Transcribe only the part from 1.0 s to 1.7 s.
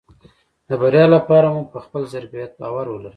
لپاره مو